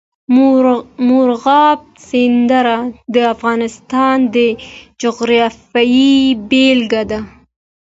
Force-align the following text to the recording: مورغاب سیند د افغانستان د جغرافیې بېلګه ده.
مورغاب 1.09 1.79
سیند 2.07 2.51
د 3.13 3.15
افغانستان 3.33 4.17
د 4.33 4.35
جغرافیې 5.01 6.15
بېلګه 6.49 7.03
ده. 7.11 7.19